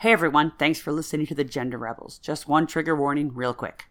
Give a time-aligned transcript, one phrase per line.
[0.00, 2.18] Hey everyone, thanks for listening to the Gender Rebels.
[2.20, 3.84] Just one trigger warning, real quick.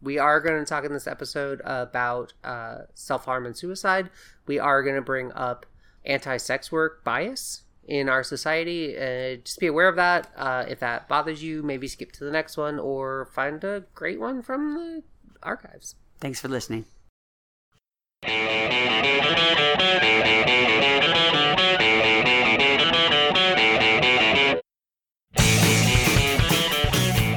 [0.00, 4.10] We are going to talk in this episode about uh, self harm and suicide.
[4.44, 5.64] We are going to bring up
[6.04, 8.98] anti sex work bias in our society.
[8.98, 10.32] Uh, just be aware of that.
[10.36, 14.18] Uh, if that bothers you, maybe skip to the next one or find a great
[14.18, 15.04] one from the
[15.44, 15.94] archives.
[16.18, 16.86] Thanks for listening.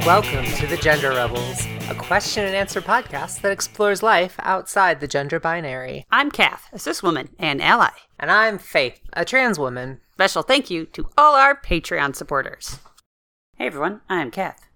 [0.06, 5.08] Welcome to the Gender Rebels, a question and answer podcast that explores life outside the
[5.08, 6.06] gender binary.
[6.12, 7.90] I'm Kath, a cis woman and ally.
[8.20, 10.02] And I'm Faith, a trans woman.
[10.14, 12.78] Special thank you to all our Patreon supporters.
[13.56, 14.68] Hey everyone, I'm Kath.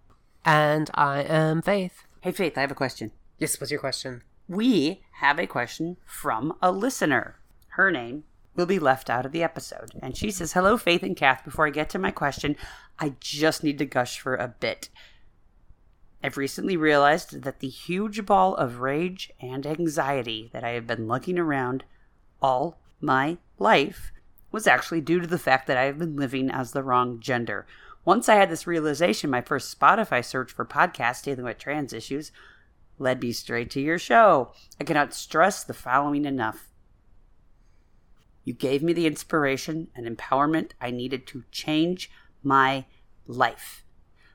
[0.44, 2.06] And I am Faith.
[2.22, 3.12] Hey Faith, I have a question.
[3.38, 4.24] Yes, what's your question?
[4.48, 7.36] We have a question from a listener.
[7.74, 8.24] Her name
[8.56, 9.92] will be left out of the episode.
[10.02, 11.46] And she says, Hello, Faith and Kath.
[11.46, 12.56] Before I get to my question,
[12.98, 14.90] I just need to gush for a bit.
[16.22, 21.08] I've recently realized that the huge ball of rage and anxiety that I have been
[21.08, 21.86] lugging around
[22.42, 24.12] all my life
[24.52, 27.66] was actually due to the fact that I have been living as the wrong gender.
[28.04, 32.32] Once I had this realization, my first Spotify search for podcasts dealing with trans issues
[32.98, 34.52] led me straight to your show.
[34.80, 36.70] I cannot stress the following enough.
[38.44, 42.10] You gave me the inspiration and empowerment I needed to change
[42.44, 42.86] my
[43.28, 43.86] life.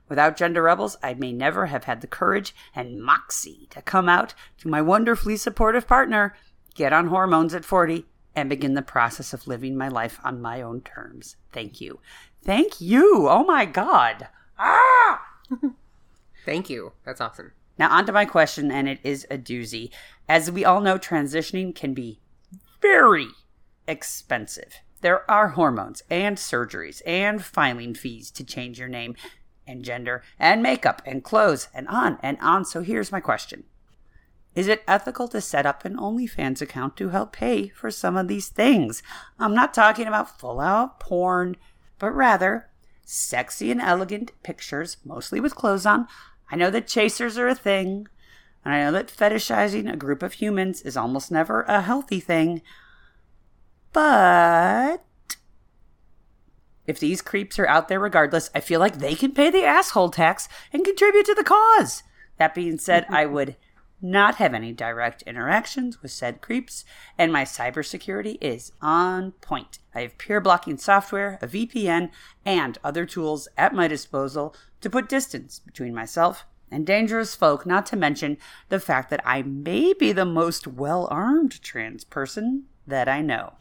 [0.09, 4.35] Without Gender Rebels, I may never have had the courage and moxie to come out
[4.59, 6.37] to my wonderfully supportive partner,
[6.75, 8.05] get on hormones at 40,
[8.37, 11.37] and begin the process of living my life on my own terms.
[11.53, 12.01] Thank you.
[12.43, 13.29] Thank you.
[13.29, 14.29] Oh my God.
[14.59, 15.23] Ah!
[16.45, 16.93] Thank you.
[17.05, 17.53] That's awesome.
[17.79, 19.91] Now, on to my question, and it is a doozy.
[20.29, 22.21] As we all know, transitioning can be
[22.81, 23.29] very
[23.89, 24.81] expensive.
[25.01, 29.17] There are hormones and surgeries and filing fees to change your name
[29.67, 32.65] and gender and makeup and clothes and on and on.
[32.65, 33.65] So here's my question
[34.55, 38.29] Is it ethical to set up an OnlyFans account to help pay for some of
[38.29, 39.03] these things?
[39.39, 41.57] I'm not talking about full out porn,
[41.99, 42.69] but rather
[43.05, 46.09] sexy and elegant pictures, mostly with clothes on.
[46.51, 48.09] I know that chasers are a thing,
[48.65, 52.63] and I know that fetishizing a group of humans is almost never a healthy thing.
[53.93, 55.05] But
[56.87, 60.11] if these creeps are out there regardless, I feel like they can pay the asshole
[60.11, 62.03] tax and contribute to the cause.
[62.39, 63.57] That being said, I would
[64.05, 66.85] not have any direct interactions with said creeps,
[67.17, 69.79] and my cybersecurity is on point.
[69.95, 72.11] I have peer blocking software, a VPN,
[72.45, 77.87] and other tools at my disposal to put distance between myself and dangerous folk, not
[77.87, 78.37] to mention
[78.69, 83.55] the fact that I may be the most well armed trans person that I know.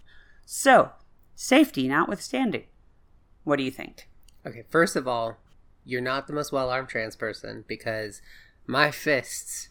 [0.45, 0.91] So,
[1.35, 2.65] safety notwithstanding.
[3.43, 4.07] What do you think?
[4.45, 5.37] Okay, first of all,
[5.85, 8.21] you're not the most well armed trans person because
[8.67, 9.69] my fists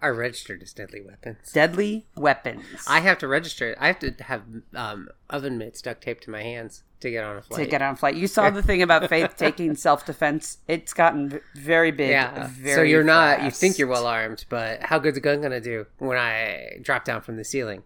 [0.00, 1.50] are registered as deadly weapons.
[1.52, 2.64] Deadly weapons.
[2.86, 3.78] I have to register it.
[3.80, 4.42] I have to have
[4.74, 7.64] um, oven mitts duct taped to my hands to get on a flight.
[7.64, 8.14] To get on a flight.
[8.14, 10.58] You saw the thing about Faith taking self defense.
[10.68, 12.10] It's gotten very big.
[12.10, 12.48] yeah.
[12.52, 13.42] Very so you're not.
[13.42, 17.04] You think you're well armed, but how good's a gun gonna do when I drop
[17.04, 17.82] down from the ceiling?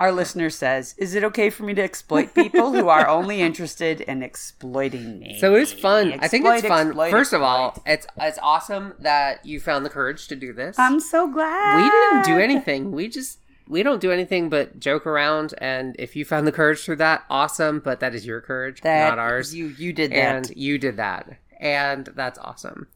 [0.00, 4.00] Our listener says, "Is it okay for me to exploit people who are only interested
[4.00, 6.14] in exploiting me?" So it's fun.
[6.20, 6.86] I think it's Exploit, fun.
[6.88, 10.78] exploit, First of all, it's it's awesome that you found the courage to do this.
[10.78, 12.92] I'm so glad we didn't do anything.
[12.92, 15.54] We just we don't do anything but joke around.
[15.58, 17.78] And if you found the courage through that, awesome.
[17.80, 19.54] But that is your courage, That not ours.
[19.54, 20.16] You you did that.
[20.16, 22.88] and you did that, and that's awesome.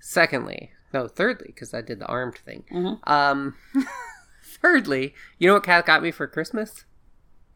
[0.00, 2.64] Secondly, no, thirdly, because I did the armed thing.
[2.72, 3.12] Mm-hmm.
[3.12, 3.54] Um,
[4.66, 6.84] thirdly, you know what Kath got me for Christmas?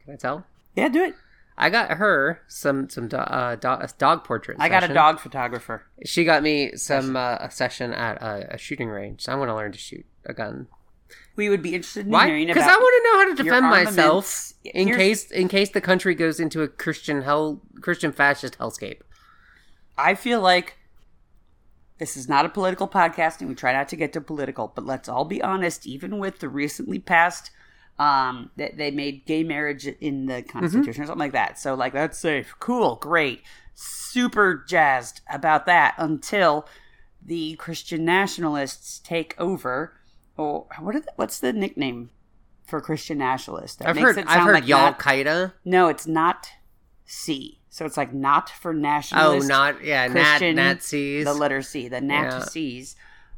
[0.04, 0.47] Can I tell?
[0.76, 1.15] yeah, do it.
[1.59, 4.56] I got her some some do- uh, do- dog portrait.
[4.60, 5.82] I got a dog photographer.
[6.06, 9.22] She got me some uh, a session at a, a shooting range.
[9.22, 10.69] So I want to learn to shoot a gun.
[11.37, 12.26] We would be interested in Why?
[12.28, 13.97] hearing Because about I want to know how to your defend armaments.
[13.97, 18.56] myself in Here's- case in case the country goes into a Christian hell Christian fascist
[18.59, 19.00] hellscape.
[19.98, 20.78] I feel like
[22.01, 24.73] this is not a political podcast, and we try not to get to political.
[24.75, 25.87] But let's all be honest.
[25.87, 27.53] Even with the recently passed,
[27.99, 31.59] um, that they made gay marriage in the Constitution or something like that.
[31.61, 33.43] So like that's safe, cool, great,
[33.75, 36.67] super jazzed about that until
[37.25, 39.93] the Christian nationalists take over.
[40.39, 40.97] Or what?
[40.97, 42.09] Are the, what's the nickname
[42.67, 43.77] for Christian nationalists?
[43.77, 45.53] That I've makes heard it I've sound heard like Y'all not- Qaeda.
[45.67, 46.49] no, it's not
[47.05, 47.59] C.
[47.71, 49.45] So it's like not for nationalists.
[49.45, 51.25] Oh, not yeah, Nat, Nazis.
[51.25, 52.01] The letter C, the Yeah.
[52.22, 52.97] Nazis,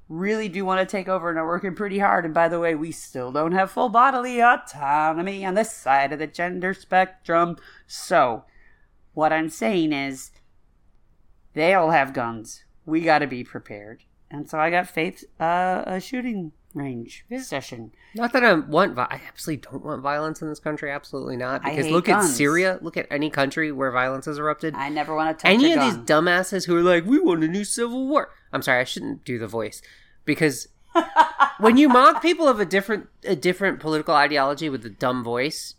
[0.08, 2.24] really do want to take over and are working pretty hard.
[2.24, 6.18] And by the way, we still don't have full bodily autonomy on this side of
[6.18, 7.56] the gender spectrum.
[7.86, 8.44] So,
[9.12, 10.30] what I'm saying is,
[11.54, 12.64] They all have guns.
[12.86, 14.04] We got to be prepared.
[14.30, 17.92] And so I got Faith uh, a shooting range session.
[18.14, 18.98] Not that I want.
[18.98, 20.90] I absolutely don't want violence in this country.
[20.90, 21.62] Absolutely not.
[21.62, 22.22] Because look at.
[22.22, 22.78] Syria.
[22.82, 24.74] Look at any country where violence has erupted.
[24.74, 25.88] I never want to touch any of gun.
[25.88, 29.24] these dumbasses who are like, "We want a new civil war." I'm sorry, I shouldn't
[29.24, 29.80] do the voice
[30.24, 30.68] because
[31.58, 35.74] when you mock people of a different a different political ideology with a dumb voice,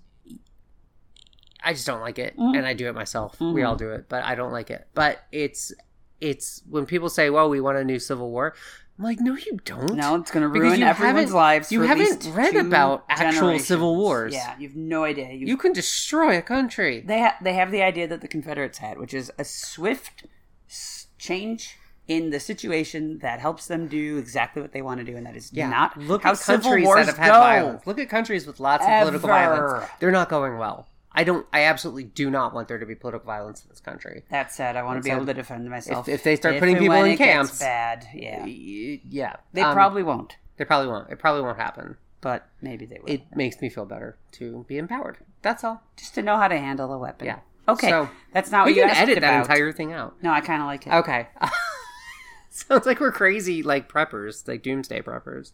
[1.63, 2.57] I just don't like it, Mm.
[2.57, 3.39] and I do it myself.
[3.39, 3.67] We Mm-hmm.
[3.67, 4.87] all do it, but I don't like it.
[4.93, 5.73] But it's
[6.19, 8.53] it's when people say, "Well, we want a new civil war."
[8.97, 11.71] I'm like, "No, you don't." no, it's going to ruin everyone's lives.
[11.71, 14.33] you haven't read about actual civil wars.
[14.33, 15.31] Yeah, you've no idea.
[15.31, 17.01] You, You can destroy a country.
[17.05, 20.25] they ha- they have the idea that the Confederates had, which is a swift
[20.69, 25.15] s- change in the situation that helps them do exactly what they want to do,
[25.17, 27.39] and that is Yeah, not look how at civil countries wars that have had go.
[27.39, 27.87] violence.
[27.87, 29.89] Look at countries with lots of political violence.
[29.99, 30.87] They're not going well.
[31.15, 31.45] I don't.
[31.53, 34.23] I absolutely do not want there to be political violence in this country.
[34.29, 36.07] That said, I want to be able to defend myself.
[36.09, 40.37] if they start If putting people in camps- bad, yeah, Yeah, they Um, probably won't,
[40.57, 41.09] They probably won't.
[41.11, 41.97] It probably won't happen.
[42.21, 43.09] but maybe they will.
[43.13, 45.17] It makes me feel better to be empowered.
[45.41, 45.83] That's all.
[45.97, 47.27] Just to know how to handle a weapon.
[47.27, 47.39] Yeah.
[47.67, 50.15] Okay, So, that's not we what you can asked edit that entire thing out.
[50.23, 50.93] No, I kind of like it.
[50.93, 51.27] Okay.
[52.49, 55.51] Sounds like we're crazy, like preppers, like doomsday preppers.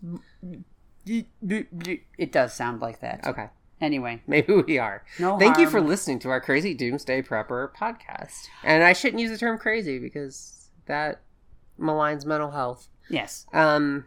[1.05, 3.25] It does sound like that.
[3.25, 3.47] Okay.
[3.81, 5.03] Anyway, Maybe we are.
[5.19, 8.47] No Thank you for listening to our crazy doomsday prepper podcast.
[8.63, 11.21] And I shouldn't use the term crazy because that
[11.79, 12.89] maligns mental health.
[13.09, 13.45] yes.
[13.53, 14.05] Um,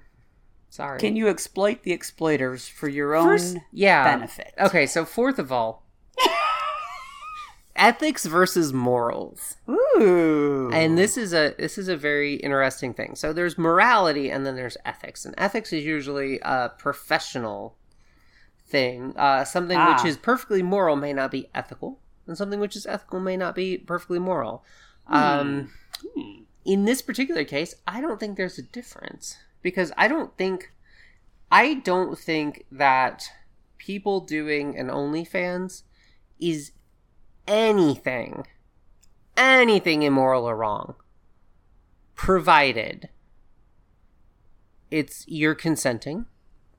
[0.69, 0.99] sorry.
[1.01, 4.05] Can you exploit the exploiters for your own First, yeah.
[4.05, 4.53] benefit?
[4.61, 5.87] Okay, so fourth of all,
[7.77, 9.57] ethics versus morals.
[9.71, 10.71] Ooh.
[10.73, 13.15] And this is a this is a very interesting thing.
[13.15, 15.25] So there's morality and then there's ethics.
[15.25, 17.77] And ethics is usually a professional
[18.73, 19.15] thing.
[19.17, 19.93] Uh, something Ah.
[19.95, 23.55] which is perfectly moral may not be ethical, and something which is ethical may not
[23.55, 24.65] be perfectly moral.
[25.07, 25.71] Um,
[26.15, 26.43] Hmm.
[26.65, 30.73] in this particular case, I don't think there's a difference because I don't think
[31.55, 33.29] I don't think that
[33.77, 35.83] people doing an OnlyFans
[36.41, 36.73] is
[37.47, 38.47] anything
[39.37, 40.95] anything immoral or wrong
[42.15, 43.09] provided
[44.91, 46.27] it's you're consenting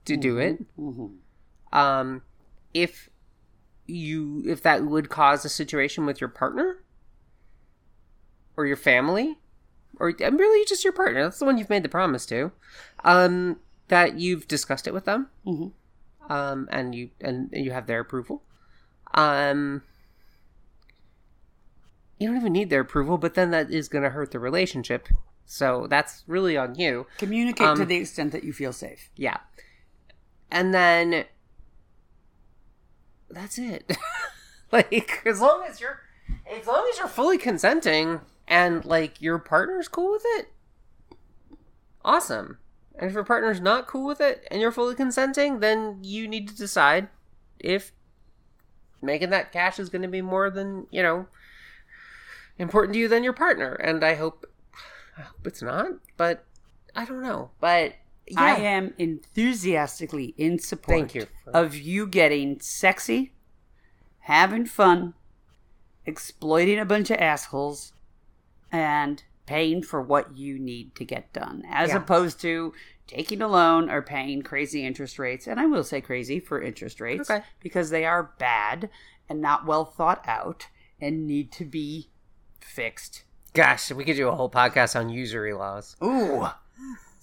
[0.05, 1.17] to do it Mhm.
[1.73, 2.21] Um
[2.73, 3.09] if
[3.85, 6.77] you if that would cause a situation with your partner?
[8.55, 9.39] Or your family?
[9.99, 12.51] Or and really just your partner that's the one you've made the promise to.
[13.03, 13.59] Um
[13.89, 15.29] that you've discussed it with them?
[15.45, 15.71] Mhm.
[16.29, 18.43] um and you and you have their approval.
[19.13, 19.83] Um
[22.19, 25.07] you don't even need their approval but then that is going to hurt the relationship.
[25.45, 27.05] So that's really on you.
[27.17, 29.09] Communicate to Um, the extent that you feel safe.
[29.17, 29.37] yeah.
[30.49, 31.25] And then
[33.33, 33.97] that's it.
[34.71, 35.99] like as long as you're
[36.49, 40.51] as long as you're fully consenting and like your partner's cool with it,
[42.03, 42.57] awesome.
[42.95, 46.47] And if your partner's not cool with it and you're fully consenting, then you need
[46.47, 47.09] to decide
[47.59, 47.91] if
[49.01, 51.27] making that cash is going to be more than, you know,
[52.57, 53.73] important to you than your partner.
[53.73, 54.45] And I hope
[55.17, 56.45] I hope it's not, but
[56.95, 57.51] I don't know.
[57.59, 57.95] But
[58.27, 58.41] yeah.
[58.41, 63.33] I am enthusiastically in support you for- of you getting sexy,
[64.19, 65.13] having fun,
[66.05, 67.93] exploiting a bunch of assholes,
[68.71, 71.97] and paying for what you need to get done, as Yeah.
[71.97, 72.73] opposed to
[73.07, 75.45] taking a loan or paying crazy interest rates.
[75.47, 77.43] And I will say crazy for interest rates Okay.
[77.59, 78.89] because they are bad
[79.27, 80.67] and not well thought out
[81.01, 82.09] and need to be
[82.61, 83.23] fixed.
[83.53, 85.95] Gosh, we could do a whole podcast on usury laws.
[86.03, 86.47] Ooh.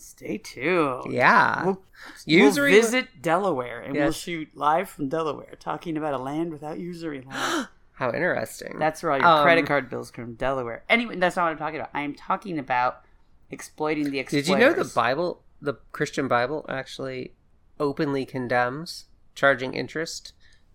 [0.01, 1.13] Stay tuned.
[1.13, 1.65] Yeah.
[1.65, 1.83] We'll,
[2.25, 6.79] Usury we'll visit Delaware and we'll shoot live from Delaware talking about a land without
[6.79, 7.67] usury laws.
[7.93, 8.79] How interesting.
[8.79, 10.85] That's where all your Um, credit card bills come from Delaware.
[10.89, 11.91] Anyway, that's not what I'm talking about.
[11.93, 13.03] I am talking about
[13.51, 14.47] exploiting the exploiters.
[14.47, 17.35] Did you know the Bible, the Christian Bible, actually
[17.79, 19.05] openly condemns
[19.35, 20.33] charging interest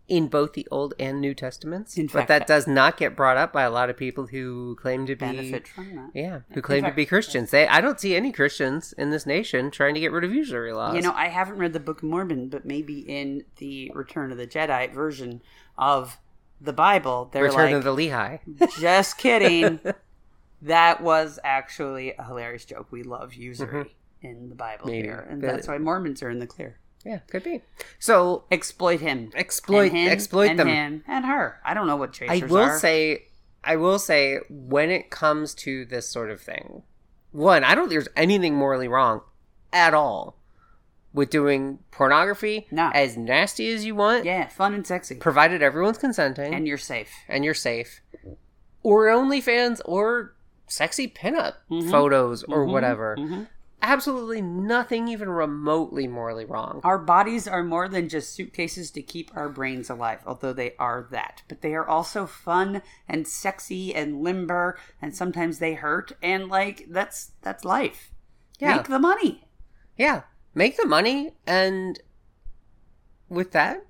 [0.07, 1.97] in both the Old and New Testaments?
[1.97, 5.05] In but that does not get brought up by a lot of people who claim
[5.05, 6.09] to be benefit from that?
[6.13, 7.51] Yeah, who claim fact, to be Christians.
[7.51, 10.73] They I don't see any Christians in this nation trying to get rid of usury
[10.73, 10.95] laws.
[10.95, 14.37] You know, I haven't read the Book of Mormon, but maybe in the Return of
[14.37, 15.41] the Jedi version
[15.77, 16.17] of
[16.61, 18.39] the Bible, they're Return like, of the Lehi.
[18.79, 19.79] Just kidding.
[20.61, 22.91] that was actually a hilarious joke.
[22.91, 24.91] We love usury in the Bible Mm-hmm.
[24.91, 25.07] Maybe.
[25.07, 26.79] here, and that's why Mormons are in the clear.
[27.05, 27.61] Yeah, could be.
[27.99, 30.67] So Exploit him, exploit and him, exploit and them.
[30.67, 31.59] him, and her.
[31.63, 32.29] I don't know what Chase.
[32.29, 32.79] I will are.
[32.79, 33.25] say,
[33.63, 36.81] I will say, when it comes to this sort of thing,
[37.31, 39.21] one, I don't think there's anything morally wrong
[39.71, 40.37] at all
[41.13, 42.89] with doing pornography No.
[42.93, 46.77] as nasty as you want, yeah, fun and sexy, provided everyone's consenting and and, you're
[46.77, 47.09] safe.
[47.29, 48.01] And you're safe,
[48.83, 50.35] or OnlyFans, or
[50.67, 51.89] sexy pinup Mhm.
[51.91, 52.71] photos or Mhm.
[52.71, 53.15] whatever.
[53.17, 53.47] Mhm.
[53.87, 56.81] Absolutely nothing even remotely morally wrong.
[56.83, 61.07] Our bodies are more than just suitcases to keep our brains alive, although they are
[61.11, 61.43] that.
[61.47, 66.13] But they are also fun and sexy and limber, and sometimes they hurt.
[66.23, 68.11] And like that's that's life.
[68.57, 68.77] Yeah.
[68.77, 69.47] Make the money.
[69.95, 70.23] Yeah.
[70.55, 71.99] Make the money and
[73.29, 73.85] with that,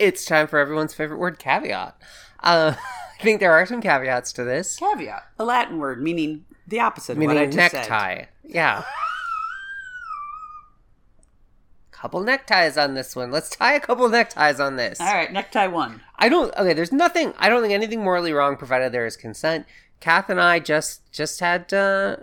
[0.00, 1.96] it's time for everyone's favorite word caveat.
[2.42, 2.74] Uh,
[3.20, 4.76] I think there are some caveats to this.
[4.78, 7.78] Caveat, a Latin word meaning the opposite of what I Meaning just said.
[7.88, 8.24] necktie.
[8.42, 8.82] Yeah.
[12.00, 13.30] couple neckties on this one.
[13.30, 15.00] Let's tie a couple neckties on this.
[15.00, 16.00] All right, necktie one.
[16.16, 16.54] I don't.
[16.56, 17.34] Okay, there's nothing.
[17.38, 19.66] I don't think anything morally wrong, provided there is consent.
[20.00, 22.16] Kath and I just just had uh,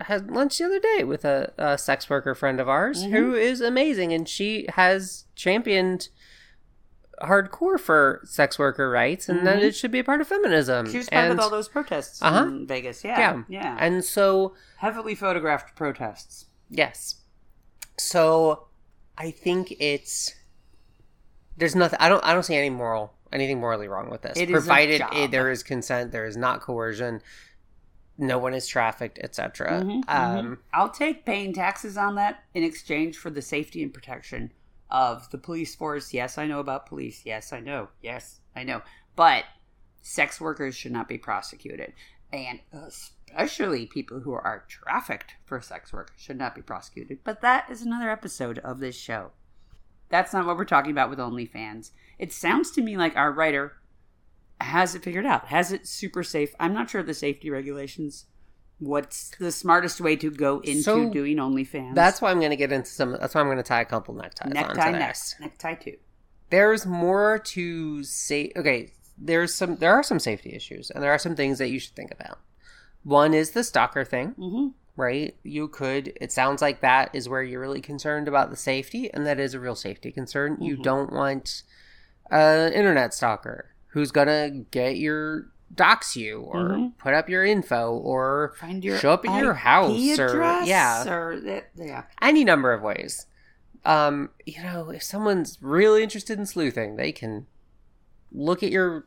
[0.00, 3.12] had lunch the other day with a, a sex worker friend of ours Mm-hmm.
[3.14, 6.08] who is amazing, and she has championed
[7.22, 9.64] hardcore for sex worker rights, and that Mhm.
[9.64, 10.90] it should be a part of feminism.
[10.90, 12.44] She was part and, of all those protests Uh-huh.
[12.46, 13.04] in Vegas.
[13.04, 16.46] Yeah, yeah, yeah, and so heavily photographed protests.
[16.70, 17.16] Yes.
[17.98, 18.66] So
[19.22, 20.34] I think it's
[21.56, 24.36] there's nothing I don't I don't see any moral anything morally wrong with this.
[24.36, 27.22] It Provided it, there is consent, there is not coercion,
[28.18, 29.80] no one is trafficked, etc.
[29.84, 30.58] Mhm, Um mhm.
[30.74, 34.52] I'll take paying taxes on that in exchange for the safety and protection
[34.90, 36.12] of the police force.
[36.12, 37.22] Yes, I know about police.
[37.24, 37.90] Yes, I know.
[38.02, 38.82] Yes, I know.
[39.14, 39.44] But
[40.00, 41.92] sex workers should not be prosecuted.
[42.32, 42.58] And
[43.34, 47.18] especially people who are trafficked for sex work should not be prosecuted.
[47.24, 49.30] But that is another episode of this show.
[50.08, 51.90] That's not what we're talking about with OnlyFans.
[52.18, 53.72] It sounds to me like our writer
[54.60, 56.54] has it figured out, has it super safe.
[56.60, 58.26] I'm not sure of the safety regulations.
[58.78, 61.94] What's the smartest way to go into So, doing OnlyFans?
[61.94, 63.84] that's why I'm going to get into some that's why I'm going to tie a
[63.84, 65.96] couple neckties necktie next, necktie two.
[66.50, 71.18] There's more to say okay, there's some there are some safety issues and there are
[71.18, 72.38] some things that you should think about.
[73.04, 74.34] One is the stalker thing.
[74.38, 74.66] Mm-hmm.
[74.94, 75.34] right?
[75.42, 79.26] You could, it sounds like that is where you're really concerned about the safety, and
[79.26, 80.58] that is a real safety concern.
[80.60, 80.82] You Mhm.
[80.82, 81.62] don't want
[82.30, 86.98] an internet stalker who's gonna get your dox you or Mhm.
[86.98, 91.40] put up your info or Find your show up at your house or yeah, or
[91.40, 92.02] that, yeah.
[92.20, 93.26] any number of ways.
[93.86, 97.46] Um, you know, if someone's really interested in sleuthing, they can
[98.30, 99.06] look at your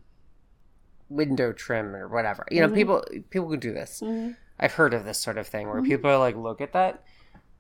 [1.10, 2.46] window trim or whatever.
[2.52, 2.76] You know, Mhm.
[2.76, 4.02] people people can do this.
[4.04, 4.32] Mm-hmm.
[4.60, 5.86] I've heard of this sort of thing where Mhm.
[5.86, 7.04] people are like, look at that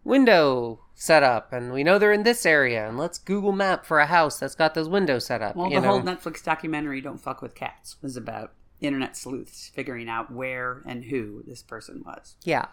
[0.03, 3.99] window set up, and we know they're in this area, and let's Google Map for
[3.99, 5.55] a house that's got those windows set up.
[5.55, 5.87] Well, the know?
[5.89, 11.05] whole Netflix documentary "Don't Fuck with Cats" was about internet sleuths figuring out where and
[11.05, 12.35] who this person was.
[12.43, 12.65] yeah,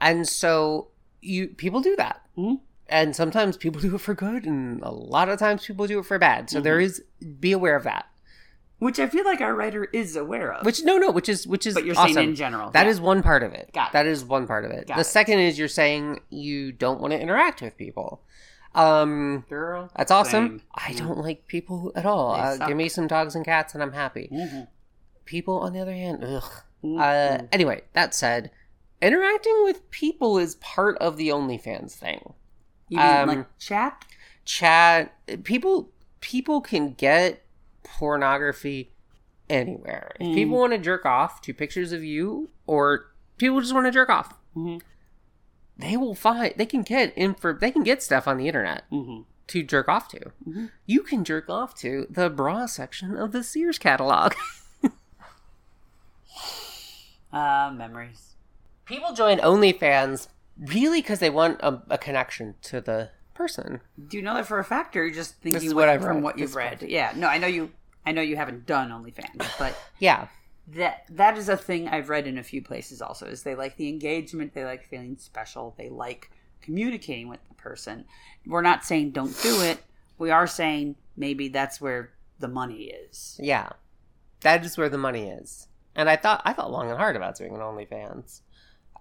[0.00, 0.88] and so
[1.20, 2.60] you people do that, Mhm.
[2.88, 6.04] and sometimes people do it for good, and a lot of times people do it
[6.06, 6.50] for bad.
[6.50, 6.82] So there Mhm.
[6.84, 7.02] is
[7.40, 8.06] be aware of that.
[8.84, 10.66] Which I feel like our writer is aware of.
[10.66, 12.12] Which no, no, which is which is but you're awesome.
[12.12, 12.70] saying in general.
[12.72, 12.90] That yeah.
[12.90, 13.70] is one part of it.
[13.72, 13.92] Got it.
[13.94, 14.86] That is one part of it.
[14.86, 15.04] Got the it.
[15.04, 18.20] second is you're saying you don't want to interact with people.
[18.74, 19.90] Um, girl.
[19.96, 20.58] That's awesome.
[20.58, 20.62] Same.
[20.74, 22.34] I don't like people at all.
[22.34, 24.28] Uh, give me some dogs and cats and I'm happy.
[24.30, 24.68] Mhm.
[25.24, 26.42] People, on the other hand, ugh.
[26.84, 27.48] Uh, Mhm.
[27.52, 28.50] anyway, that said,
[29.00, 32.34] interacting with people is part of the OnlyFans thing.
[32.90, 34.04] You mean um, like chat?
[34.44, 35.14] Chat,
[35.44, 35.88] people,
[36.20, 37.43] people can get
[37.84, 38.90] pornography
[39.48, 40.16] anywhere.
[40.18, 40.34] If Mm.
[40.34, 44.08] people want to jerk off to pictures of you, or people just want to jerk
[44.08, 44.80] off, Mhm.
[45.76, 47.52] they will find they can get info.
[47.52, 49.22] They can get stuff on the internet Mm-hmm.
[49.48, 50.32] to jerk off to.
[50.48, 50.70] Mhm.
[50.86, 54.32] You can jerk off to the bra section of the Sears catalog.
[57.32, 58.36] Uh, memories.
[58.84, 63.80] People join OnlyFans really because they want a, a connection to the person.
[64.08, 66.16] Do you know that for a fact, or you're just thinking what what I've from
[66.16, 66.24] read.
[66.24, 66.82] what you've read?
[66.82, 67.70] Yeah, no, I know you.
[68.06, 70.28] I know you haven't done OnlyFans, but Yeah,
[70.68, 73.00] that that is a thing I've read in a few places.
[73.02, 77.54] Also, is they like the engagement, they like feeling special, they like communicating with the
[77.54, 78.04] person.
[78.46, 79.78] We're not saying don't do it.
[80.18, 83.38] We are saying maybe that's where the money is.
[83.42, 83.70] yeah,
[84.40, 85.68] that is where the money is.
[85.96, 88.40] And I thought I thought long and hard about doing an OnlyFans.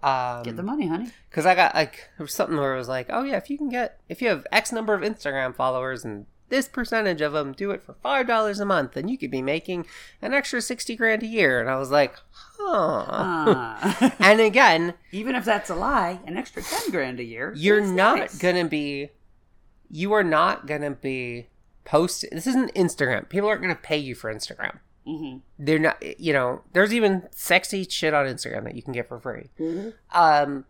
[0.04, 1.10] Um, Get the money, honey.
[1.30, 4.00] because I got like something where it was like, oh yeah, if you can get
[4.10, 7.82] if you have X number of Instagram followers and this percentage of them do it
[7.82, 9.86] for five dollars a month, then you could be making
[10.22, 11.60] an extra sixty grand a year.
[11.62, 13.06] And I was like, huh.
[13.08, 14.16] Ah.
[14.20, 17.54] and again, Even if that's a lie, an extra ten grand a year.
[17.56, 18.38] you're not nice.
[18.38, 19.10] gonna be,
[19.90, 21.48] you are not gonna be
[21.86, 22.30] posting.
[22.34, 23.30] This isn't Instagram.
[23.30, 24.80] People aren't gonna pay you for Instagram.
[25.08, 25.42] Mhm.
[25.60, 26.20] They're not.
[26.20, 29.50] You know, there's even sexy shit on Instagram that you can get for free.
[29.60, 29.90] Mm-hmm.
[30.18, 30.66] um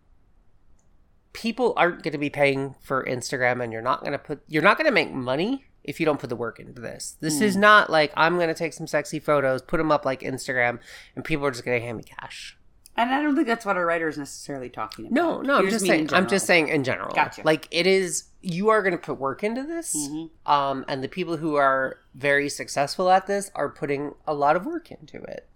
[1.34, 4.62] people aren't going to be paying for Instagram and you're not going to put you're
[4.62, 7.18] not going to make money if you don't put the work into this.
[7.22, 10.22] This is not like I'm going to take some sexy photos, put them up like
[10.22, 10.80] Instagram
[11.16, 12.58] and people are just going to hand me cash.
[12.96, 15.16] And I don't think that's what a writer is necessarily talking about.
[15.16, 16.14] No, no, I'm just saying.
[16.14, 17.14] I'm just saying in general.
[17.14, 17.42] Gotcha.
[17.44, 18.26] Like it is.
[18.42, 20.30] You are going to put work into this, Mhm.
[20.46, 24.66] um, and the people who are very successful at this are putting a lot of
[24.66, 25.48] work into it.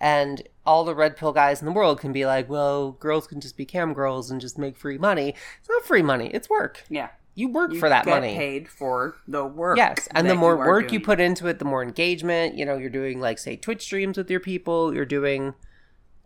[0.00, 3.40] And all the red pill guys in the world can be like, "Well, girls can
[3.40, 6.82] just be cam girls and just make free money." It's not free money; it's work.
[6.88, 7.08] Yeah.
[7.34, 8.34] You work You for that get money.
[8.36, 9.78] paid for the work.
[9.78, 12.56] Yes, and the more you work you put into it, the more engagement.
[12.56, 14.92] You know, you're doing like say Twitch streams with your people.
[14.94, 15.54] You're doing,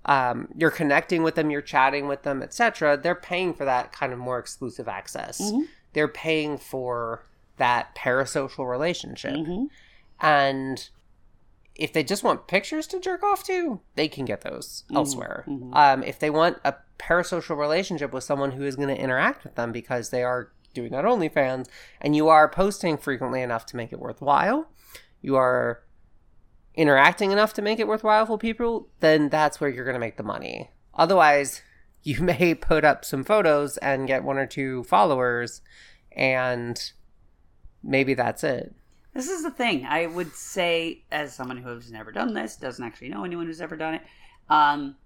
[0.06, 1.50] um, you're connecting with them.
[1.50, 2.96] You're chatting with them, etc.
[2.96, 5.40] They're paying for that kind of more exclusive access.
[5.40, 5.66] Mhm.
[5.92, 7.25] They're paying for
[7.58, 9.68] that parasocial relationship, Mhm.
[10.20, 10.88] and
[11.75, 15.44] if they just want pictures to jerk off to, they can get those Mhm, elsewhere.
[15.46, 15.75] mhm.
[15.75, 19.56] Um, if they want a parasocial relationship with someone who is going to interact with
[19.56, 21.66] them because they are doing that OnlyFans,
[22.00, 24.68] and you are posting frequently enough to make it worthwhile,
[25.20, 25.82] you are
[26.76, 30.16] interacting enough to make it worthwhile for people, then that's where you're going to make
[30.16, 30.71] the money.
[30.95, 31.62] Otherwise,
[32.02, 35.62] you may put up some photos and get one or two followers,
[36.12, 36.92] and
[37.83, 38.75] maybe that's it.
[39.14, 39.87] This is the thing.
[39.87, 43.62] I would say, as someone who has never done this, doesn't actually know anyone who's
[43.62, 44.02] ever done it,
[44.50, 44.97] um,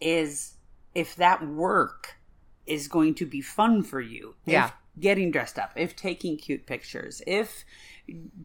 [0.00, 0.54] is
[0.94, 2.16] if that work
[2.66, 4.34] is going to be fun for you.
[4.46, 4.66] Yeah.
[4.66, 7.64] If getting dressed up, if taking cute pictures, if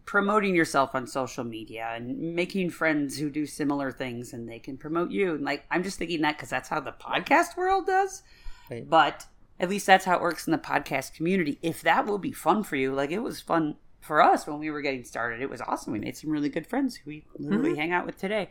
[0.05, 4.77] promoting yourself on social media and making friends who do similar things and they can
[4.77, 5.35] promote you.
[5.35, 8.23] And like, I'm just thinking that because that's how the podcast world does.
[8.69, 8.87] Right.
[8.87, 9.25] But
[9.59, 11.57] at least that's how it works in the podcast community.
[11.61, 14.69] If that will be fun for you, like it was fun for us when we
[14.69, 15.41] were getting started.
[15.41, 15.93] It was awesome.
[15.93, 17.79] We made some really good friends who we literally mm-hmm.
[17.79, 18.49] hang out with today.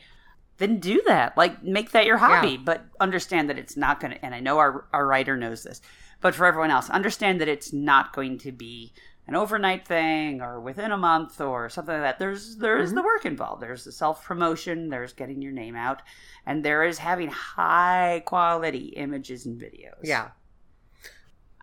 [0.59, 1.37] Then do that.
[1.37, 2.63] Like make that your hobby, Yeah.
[2.65, 4.25] but understand that it's not going to.
[4.25, 5.81] And I know our our writer knows this,
[6.21, 8.93] but for everyone else, understand that it's not going to be
[9.27, 12.19] an overnight thing or within a month or something like that.
[12.19, 13.63] There's there's the work involved.
[13.63, 14.89] There's the self promotion.
[14.89, 16.03] There's getting your name out,
[16.45, 20.01] and there is having high quality images and videos.
[20.03, 20.29] Yeah.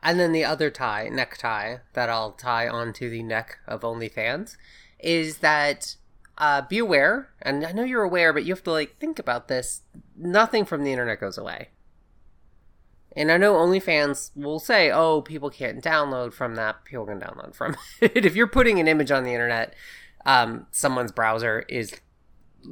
[0.02, 4.58] And then the other tie, necktie, that I'll tie onto the neck of OnlyFans
[5.00, 5.96] is that
[6.38, 9.48] uh, be aware, and I know you're aware, but you have to like think about
[9.48, 9.82] this.
[10.18, 11.70] Nothing from the internet goes away.
[13.16, 16.84] And I know OnlyFans will say, "Oh, people can't download from that.
[16.84, 19.74] People can download from it." if you're putting an image on the internet,
[20.26, 21.94] um, someone's browser is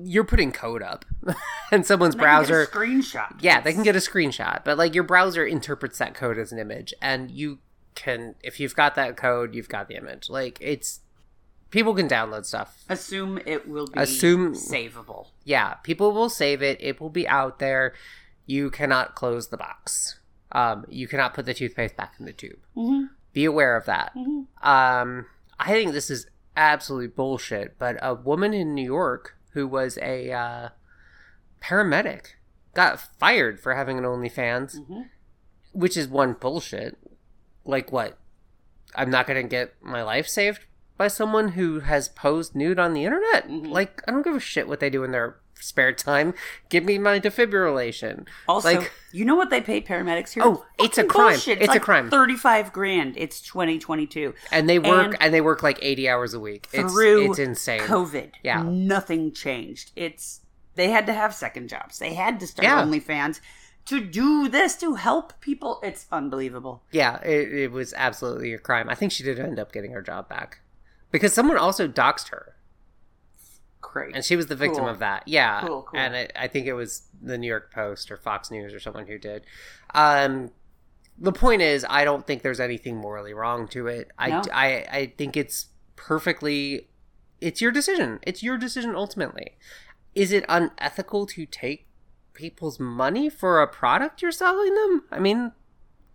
[0.04, 1.06] you're putting code up,
[1.72, 3.36] and someone's They can get a browser screenshot.
[3.42, 6.60] yeah, they can get a screenshot, but like your browser interprets that code as an
[6.60, 7.60] image, and you
[7.94, 10.30] can, if you've got that code, you've got the image.
[10.30, 11.02] Like it's
[11.72, 12.84] people can download stuff.
[12.90, 15.28] Assume it will be Assume- savable.
[15.44, 16.78] Yeah, people will save it.
[16.82, 17.94] It will be out there.
[18.46, 20.20] You cannot close the box.
[20.54, 22.60] Um, you cannot put the toothpaste back in the tube.
[22.76, 23.06] Mm-hmm.
[23.34, 24.14] Be aware of that.
[24.16, 24.48] Mhm.
[24.62, 25.26] Um,
[25.60, 27.78] I think this is absolutely bullshit.
[27.80, 30.70] But a woman in New York who was a uh,
[31.62, 32.34] paramedic
[32.74, 34.80] got fired for having an OnlyFans.
[34.80, 35.10] Mhm.
[35.74, 36.98] which is one bullshit.
[37.64, 38.18] Like what?
[38.94, 40.66] I'm not gonna get my life saved
[40.98, 43.48] by someone who has posed nude on the internet.
[43.48, 43.70] Mhm.
[43.70, 46.34] Like I don't give a shit what they do in their spare time.
[46.70, 48.28] Give me my defibrillation.
[48.48, 50.44] Also, like you know what they pay paramedics here?
[50.46, 51.32] Oh, it's a crime.
[51.34, 51.60] bullshit.
[51.60, 52.10] It's a like crime.
[52.10, 53.16] Thirty-five grand.
[53.18, 54.34] It's 2022.
[54.52, 56.68] and they work and- and, they work like 80 hours a week.
[56.74, 57.82] It's Through it's insane.
[57.82, 58.64] COVID, Yeah.
[58.64, 59.92] nothing changed.
[59.96, 60.42] It's
[60.76, 62.00] they had to have second jobs.
[62.00, 62.82] They had to start Yeah.
[62.84, 63.40] OnlyFans
[63.86, 65.80] to do this to help people.
[65.84, 66.84] It's unbelievable.
[66.92, 68.90] Yeah, it, it was absolutely a crime.
[68.90, 70.60] I think she did end up getting her job back
[71.12, 72.56] because someone also doxed her.
[73.82, 74.16] Great.
[74.16, 74.90] and she was the victim Cool.
[74.90, 75.28] of that.
[75.28, 76.00] Yeah, Cool, cool.
[76.00, 79.08] and it, I think it was the New York Post or Fox News or someone
[79.08, 79.44] who did.
[79.96, 80.52] Um,
[81.18, 84.10] the point is, I don't think there's anything morally wrong to it.
[84.18, 84.42] I, No.
[84.54, 86.88] I, I think it's perfectly.
[87.40, 88.20] It's your decision.
[88.24, 89.58] It's your decision ultimately.
[90.16, 91.88] Is it unethical to take
[92.34, 95.04] people's money for a product you're selling them?
[95.12, 95.52] I mean,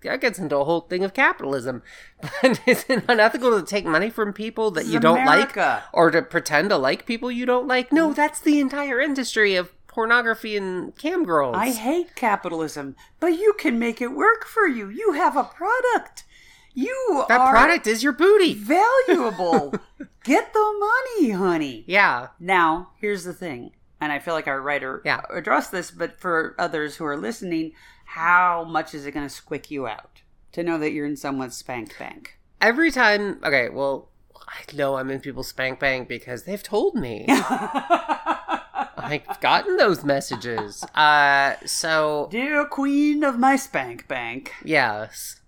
[0.02, 1.82] that gets into a whole thing of capitalism.
[2.42, 5.56] But is it unethical to take money from people that you don't like?
[5.92, 7.92] Or to pretend to like people you don't like.
[7.92, 8.14] No, mm-hmm.
[8.14, 11.56] that's the entire industry of pornography and cam girls.
[11.56, 14.88] I hate capitalism, but you can make it work for you.
[14.88, 16.24] You have a product.
[16.74, 18.52] You that are product is your booty.
[19.08, 19.74] valuable.
[20.24, 20.74] Get the
[21.18, 21.84] money, honey.
[21.86, 25.22] Yeah, Now, here's the thing, and I feel like our writer Yeah.
[25.32, 27.72] addressed this, but for others who are listening,
[28.16, 31.54] how much is it going to squick you out to know that you're in someone's
[31.56, 32.38] spank bank?
[32.62, 33.38] every time.
[33.44, 37.26] Okay, well, I know I'm in people's spank bank because they've told me.
[37.28, 40.82] I've gotten those messages.
[40.94, 44.50] Uh, so Dear queen of my spank bank.
[44.64, 45.40] yes.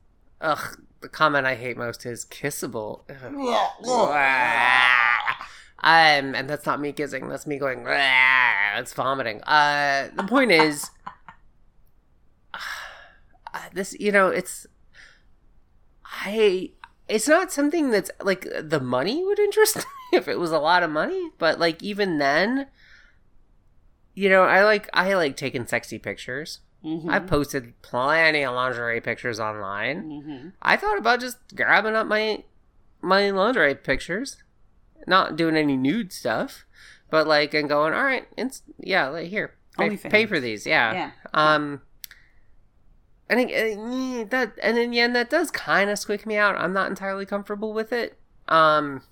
[0.43, 3.01] Ugh, the comment I hate most is kissable.
[5.81, 7.29] Um, and that's not me kissing.
[7.29, 7.85] That's me going.
[7.87, 9.41] It's vomiting.
[9.45, 10.91] Uh, the point is,
[13.75, 14.67] this you know it's
[16.05, 16.71] I
[17.09, 20.83] it's not something that's like the money would interest me if it was a lot
[20.83, 22.67] of money, but like even then,
[24.15, 26.61] you know, I like I like taking sexy pictures.
[26.85, 27.11] Mhm.
[27.11, 30.05] I've posted plenty of lingerie pictures online.
[30.05, 30.53] Mhm.
[30.63, 32.45] I thought about just grabbing up my
[33.01, 34.43] my lingerie pictures,
[35.07, 36.65] not doing any nude stuff,
[37.11, 40.93] but like and going, all right, it's yeah, like here, pay, pay for these, yeah,
[40.93, 41.11] Yeah.
[41.35, 41.83] um.
[43.31, 46.57] I think uh, that, and then yeah, and that does kind of squeak me out.
[46.57, 48.19] I'm not entirely comfortable with it.
[48.49, 49.03] Um,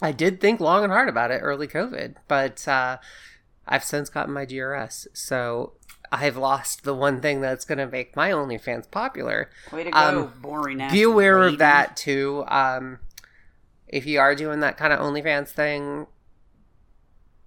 [0.00, 2.96] I did think long and hard about it early COVID, but uh,
[3.66, 5.74] I've since gotten my GRS, so
[6.10, 9.50] I've lost the one thing that's going to make my OnlyFans popular.
[9.70, 10.78] Way to go, Um, boring.
[10.90, 11.54] Be aware lady.
[11.54, 12.44] of that too.
[12.48, 13.00] Um,
[13.86, 16.06] if you are doing that kind of OnlyFans thing,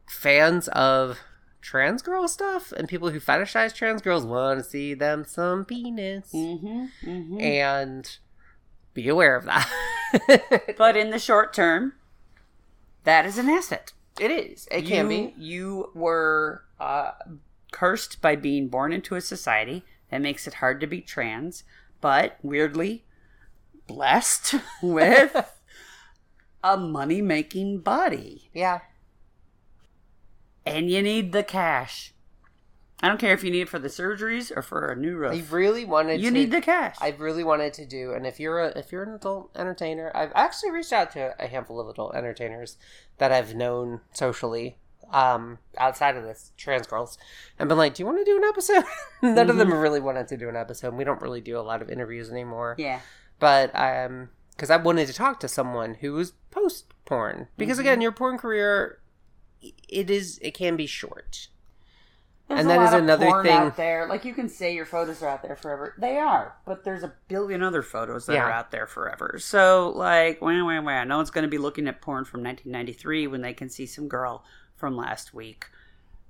[0.08, 1.18] fans of
[1.62, 6.32] trans girl stuff and people who fetishize trans girls want to see them some penis,
[6.34, 6.90] Mhm.
[7.04, 7.42] Mhm.
[7.42, 8.18] and
[8.94, 9.70] be aware of that.
[10.78, 11.94] But in the short term,
[13.06, 13.94] that is an asset.
[14.20, 14.68] it is.
[14.70, 15.34] It can be.
[15.38, 17.12] You were uh,
[17.72, 21.64] cursed by being born into a society that makes it hard to be trans,
[22.02, 23.06] but weirdly
[23.88, 25.34] blessed with
[26.64, 28.50] a money making body.
[28.54, 28.82] Yeah.
[30.66, 32.14] And you need the cash.
[33.04, 35.30] I don't care if you need it for the surgeries or for a new I
[35.30, 35.52] roof.
[35.52, 36.34] really wanted You to.
[36.34, 36.96] need the cash.
[37.02, 40.32] I've really wanted to do, and if you're a if you're an adult entertainer, I've
[40.36, 42.78] actually reached out to a handful of adult entertainers
[43.18, 44.78] that I've known socially,
[45.12, 47.18] um, outside of this trans girls,
[47.58, 48.84] and been like, "Do you want to do an episode?"
[49.24, 50.94] None of them really wanted to do an episode.
[50.94, 53.00] We don't really do a lot of interviews anymore, yeah.
[53.40, 58.00] but um, because I wanted to talk to someone who was post porn, because again,
[58.00, 59.00] your porn career,
[59.62, 61.48] it is it can be short.
[62.48, 64.08] There's And that is another thing- out there.
[64.08, 65.96] Like you can say your photos are out there forever.
[65.98, 68.44] They are, but there's a billion other photos that Yeah.
[68.44, 69.38] are out there forever.
[69.40, 71.04] So like, wah, wah, wah.
[71.06, 74.08] No one's going to be looking at porn from 1993 when they can see some
[74.10, 74.44] girl
[74.76, 75.68] from last week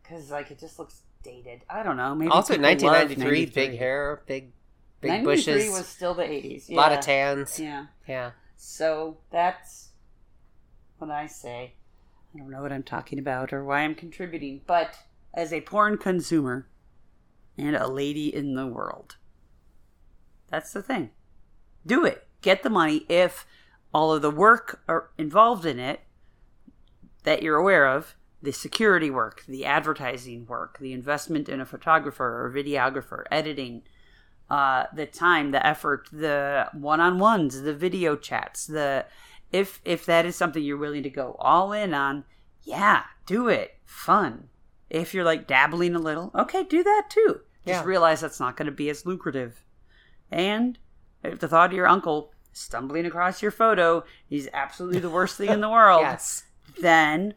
[0.04, 1.62] because like it just looks dated.
[1.70, 2.14] I don't know.
[2.14, 4.52] Maybe Also, 1993, big hair, big
[5.00, 6.70] big 93 bushes, was still the 80s.
[6.70, 7.60] a lot of tans.
[7.60, 7.86] Yeah.
[8.08, 8.32] Yeah.
[8.58, 9.90] So that's
[11.00, 11.74] what I say.
[12.34, 14.96] I don't know what I'm talking about or why I'm contributing, but
[15.34, 16.68] as a porn consumer
[17.58, 19.18] and a lady in the world,
[20.50, 21.12] that's the thing.
[21.86, 22.28] Do it.
[22.42, 23.46] Get the money if
[23.94, 24.84] all of the work
[25.18, 26.02] involved in it
[27.24, 32.46] that you're aware of the security work, the advertising work, the investment in a photographer
[32.46, 33.84] or videographer, editing,
[34.50, 39.06] uh, the time, the effort, the one-on-ones, the video chats, the
[39.52, 42.24] if if that is something you're willing to go all in on,
[42.64, 43.78] yeah, do it.
[43.86, 44.50] Fun.
[44.90, 47.42] If you're like dabbling a little, okay, do that too.
[47.66, 47.84] Just Yeah.
[47.86, 49.64] realize that's not going to be as lucrative.
[50.32, 50.78] And
[51.24, 55.50] if the thought of your uncle stumbling across your photo is absolutely the worst thing
[55.50, 56.44] in the world, Yes.
[56.82, 57.34] then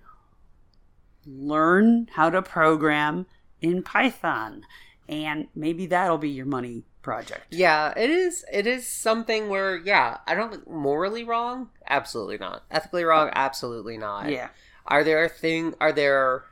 [1.27, 3.27] learn how to program
[3.61, 4.65] in Python.
[5.09, 7.43] And maybe that'll be your money project.
[7.51, 8.45] Yeah, it is.
[8.53, 11.71] It is something where, yeah, I don't think morally wrong.
[11.89, 12.65] Absolutely not.
[12.71, 13.31] Ethically wrong.
[13.35, 14.31] Absolutely not.
[14.31, 14.49] Yeah.
[14.87, 15.75] Are there a thing?
[15.81, 16.45] Are there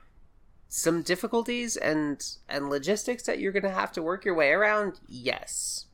[0.68, 5.00] some difficulties and and logistics that you're going to have to work your way around?
[5.08, 5.86] Yes.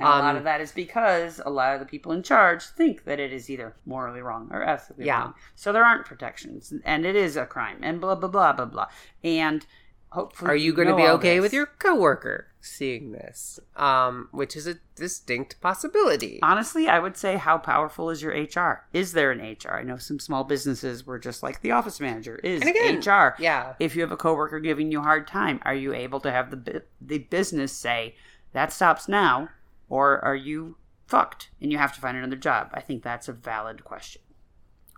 [0.00, 2.64] And a lot Um, of that is because a lot of the people in charge
[2.66, 5.20] think that it is either morally wrong or ethically Yeah.
[5.20, 5.34] wrong.
[5.56, 8.86] So there aren't protections, and it is a crime, and blah blah blah blah blah.
[9.24, 9.66] And
[10.10, 13.58] hopefully, Are you going to be okay with your coworker seeing this?
[13.76, 16.38] Um, which is a distinct possibility.
[16.42, 18.86] Honestly, I would say, how powerful is your HR?
[18.92, 19.72] Is there an HR?
[19.74, 23.34] I know some small businesses where just like the office manager is And again, HR.
[23.40, 23.74] yeah.
[23.80, 26.50] If you have a coworker giving you a hard time, are you able to have
[26.50, 28.14] the the business say
[28.52, 29.48] that stops now,
[29.88, 30.76] or are you
[31.06, 32.70] fucked and you have to find another job?
[32.74, 34.22] I think that's a valid question.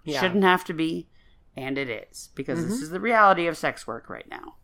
[0.04, 0.20] Yeah.
[0.20, 1.08] Shouldn't have to be,
[1.56, 2.68] and it is because Mm-hmm.
[2.70, 4.54] this is the reality of sex work right now.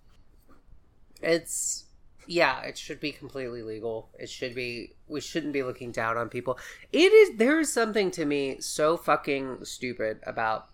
[1.22, 1.84] It's
[2.26, 4.08] yeah, it should be completely legal.
[4.18, 6.58] It should be we shouldn't be looking down on people.
[6.92, 10.68] It is there is something to me so fucking stupid about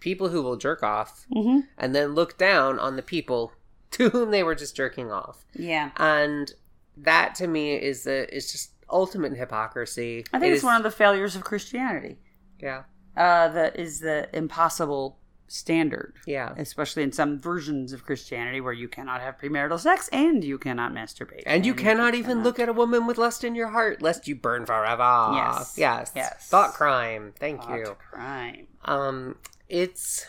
[0.00, 1.60] people who will jerk off Mm-hmm.
[1.78, 3.52] and then look down on the people
[3.92, 5.44] to whom they were just jerking off.
[5.54, 6.52] Yeah, And
[6.96, 10.24] that to me is the is just ultimate hypocrisy.
[10.32, 12.18] I think It it's is- one of the failures of Christianity.
[12.60, 12.84] yeah.
[13.16, 15.18] Uh, that is the impossible
[15.52, 16.14] standard.
[16.26, 16.54] Yeah.
[16.56, 20.92] especially in some versions of Christianity where you cannot have premarital sex and you cannot
[20.92, 21.42] masturbate.
[21.44, 24.28] And you cannot even cannot- look at a woman with lust in your heart lest
[24.28, 25.30] you burn forever.
[25.34, 25.74] Yes.
[25.76, 26.12] Yes.
[26.14, 26.48] Yes.
[26.48, 27.32] Thought crime.
[27.36, 27.96] Thank Thought you.
[28.10, 28.68] crime.
[28.84, 29.36] um
[29.68, 30.26] it's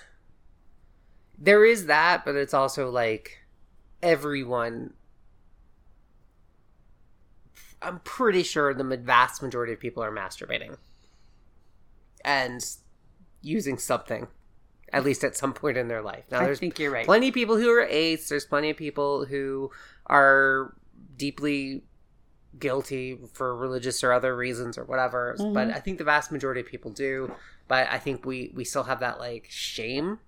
[1.38, 3.44] there is that but it's also like
[4.02, 4.94] everyone
[7.82, 10.78] I'm pretty sure the vast majority of people are masturbating
[12.24, 12.64] and
[13.42, 14.28] using something,
[14.94, 16.26] at least at some point in their life.
[16.32, 17.06] Now, I there's think you're right.
[17.06, 18.30] plenty of people who are eights.
[18.30, 19.72] There's plenty of people who
[20.08, 20.74] are
[21.18, 21.84] deeply
[22.60, 25.36] guilty for religious or other reasons or whatever.
[25.40, 25.54] Mhm.
[25.54, 27.34] But I think the vast majority of people do.
[27.68, 30.20] But I think we we still have that like shame,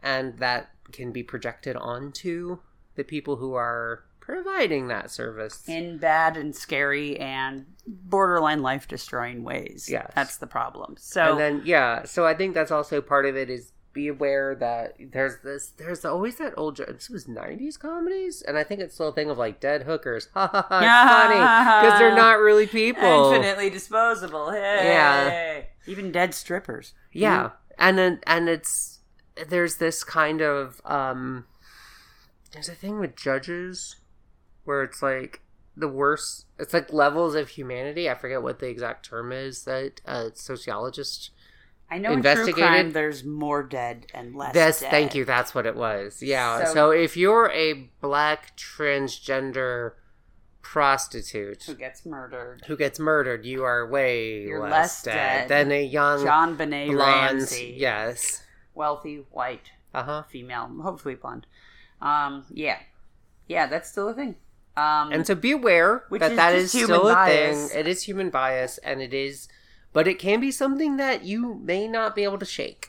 [0.00, 2.58] and that can be projected onto
[2.96, 5.68] the people who are providing that service.
[5.68, 9.88] in bad and scary and borderline life destroying ways.
[9.90, 10.94] Yeah, That's the problem.
[10.98, 14.54] So and then yeah so i think that's also part of it is be aware
[14.54, 18.94] that there's this there's always that old this was 90s comedies and i think it's
[18.94, 22.38] still a thing of like dead hookers ha ha ha it's funny because they're not
[22.38, 24.50] really people infinitely disposable.
[24.50, 24.80] Hey.
[24.84, 25.62] Yeah.
[25.90, 26.94] Even dead strippers.
[27.12, 29.00] yeah and then and it's
[29.48, 31.44] there's this kind of um
[32.52, 33.96] there's a thing with judges
[34.64, 35.40] where it's like
[35.76, 40.00] the worst it's like levels of humanity i forget what the exact term is that
[40.06, 41.30] a sociologist
[41.90, 44.90] I know in true Investigated- crime there's more dead and less this dead.
[44.90, 45.26] thank you.
[45.26, 46.22] That's what it was.
[46.22, 46.64] Yeah.
[46.64, 49.92] So, So- if you're a black transgender
[50.62, 52.62] prostitute Who gets murdered.
[52.66, 55.48] who gets murdered, you are way You're less, less dead, dead.
[55.48, 56.98] than a young JonBenét blonde.
[57.40, 57.74] Ramsey.
[57.78, 58.42] Yes.
[58.74, 60.22] Wealthy, white, Uh huh.
[60.30, 61.46] female, hopefully blonde.
[62.00, 62.78] Um, yeah.
[63.48, 64.36] Yeah, that's still a thing.
[64.76, 67.70] Um, And so be aware that is that human still a bias.
[67.72, 67.80] thing.
[67.80, 69.48] It is human bias, and it is,
[69.92, 72.88] but it can be something that you may not be able to shake.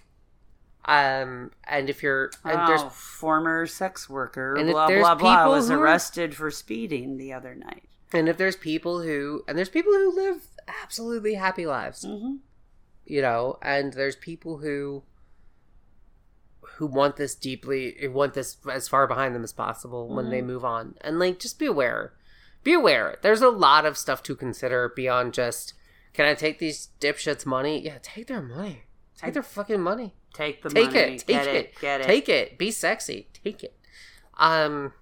[0.86, 5.38] Um, and if you're and oh, there's former sex worker, And blah there's blah blah,
[5.38, 7.84] people was who arrested for speeding the other night.
[8.12, 10.48] and if there's people who and there's people who live
[10.82, 12.04] absolutely happy lives.
[12.06, 12.36] hmm
[13.06, 15.04] you know and there's people who
[16.77, 20.41] who want this deeply who want this as far behind them as possible when they
[20.41, 20.95] move on.
[21.01, 22.13] And like just be aware.
[22.63, 23.17] Be aware.
[23.21, 25.73] There's a lot of stuff to consider beyond just
[26.13, 27.83] can i take these dipshits money?
[27.83, 28.83] Yeah take their money.
[29.17, 30.15] Take I- their fucking money.
[30.33, 31.17] Take the take money, it.
[31.19, 32.03] Take get it, it, get it.
[32.05, 32.57] take it.
[32.57, 33.27] Be sexy.
[33.43, 33.75] Take it.
[34.38, 34.93] Um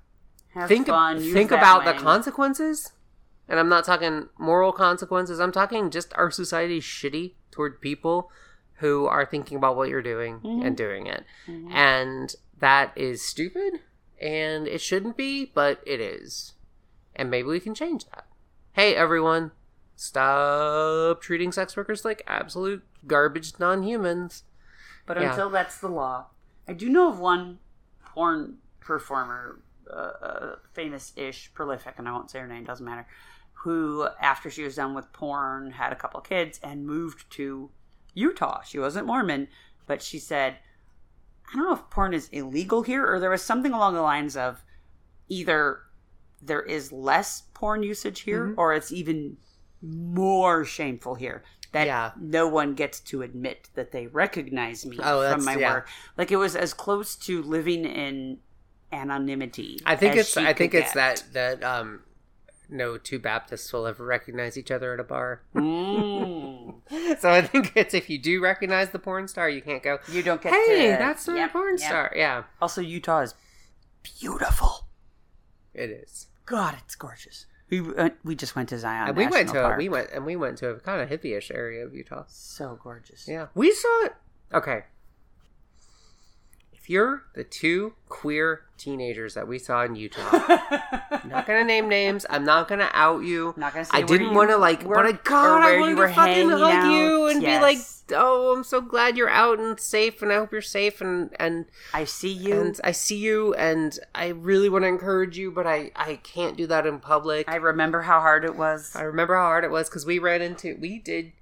[0.54, 1.24] Have think fun.
[1.24, 2.92] use think about the consequences.
[3.48, 5.40] And i'm not talking moral consequences.
[5.40, 8.30] I'm talking just our society's shitty toward people
[8.82, 10.66] who are thinking about what you're doing Mhm.
[10.66, 11.72] and doing it Mhm.
[11.72, 13.80] and that is stupid
[14.22, 16.54] and it shouldn't be but it is
[17.16, 18.26] and maybe we can change that
[18.74, 19.52] hey everyone
[19.96, 24.44] stop treating sex workers like absolute garbage non-humans
[25.08, 25.32] But Yeah.
[25.32, 26.28] until that's the law,
[26.68, 27.58] I do know of one
[28.06, 33.08] porn performer, uh, uh, famous-ish, prolific, and I won't say her name, doesn't matter,
[33.64, 37.72] who, after she was done with porn, had a couple kids and moved to
[38.14, 38.62] Utah.
[38.64, 39.48] She wasn't Mormon,
[39.88, 40.58] but she said,
[41.52, 44.38] I don't know if porn is illegal here, or there was something along the lines
[44.38, 44.64] of
[45.28, 45.80] either
[46.42, 48.54] there is less porn usage here, Mhm.
[48.58, 49.38] or it's even
[49.82, 51.44] more shameful here.
[51.72, 52.12] That Yeah.
[52.20, 55.74] no one gets to admit that they recognize me Oh, from my yeah.
[55.76, 55.88] work.
[56.18, 58.40] Like it was as close to living in
[58.92, 59.80] anonymity.
[59.86, 61.24] I think it's I think it's get.
[61.34, 62.04] that that um
[62.72, 65.42] no two Baptists will ever recognize each other at a bar.
[65.56, 66.76] Mm.
[67.20, 70.24] so I think it's if you do recognize the porn star, you can't go, You
[70.24, 70.98] don't get "Hey, to.
[70.98, 71.88] that's the Yep, porn yep.
[71.88, 73.36] star." Yeah, Also, Utah is
[74.04, 74.88] beautiful.
[75.74, 76.28] it is.
[76.46, 77.46] God, it's gorgeous.
[77.70, 79.08] We uh, we just went to Zion.
[79.10, 81.52] And we went to a, we went and we went to a kind of hippie-ish
[81.52, 82.24] area of Utah.
[82.28, 83.28] so gorgeous.
[83.28, 84.14] Yeah, we saw it.
[84.54, 84.84] Okay,
[86.82, 90.28] if you're the two queer teenagers that we saw in Utah,
[91.12, 92.26] I'm not gonna name names.
[92.30, 93.54] I'm not gonna out you.
[93.56, 96.50] Not gonna say I didn't want to like, were- but God, I wanted to fucking
[96.50, 97.32] hug you out.
[97.34, 97.78] and be like,
[98.14, 101.66] oh, I'm so glad you're out and safe, and I hope you're safe, and and
[101.94, 102.60] I see you.
[102.60, 106.58] and I see you, and I really want to encourage you, but I I can't
[106.58, 107.48] do that in public.
[107.48, 108.96] I remember how hard it was.
[108.96, 111.34] I remember how hard it was because we ran into we did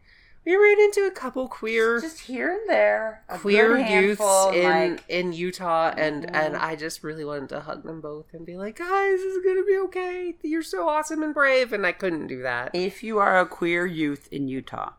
[0.49, 4.21] we ran into a couple queer just here and there, queer youths
[4.53, 6.35] in like, in Utah, and Mhm.
[6.35, 9.45] and I just really wanted to hug them both and be like, guys, this is
[9.45, 10.35] gonna be okay.
[10.41, 12.71] You're so awesome and brave, and I couldn't do that.
[12.73, 14.93] if you are a queer youth in Utah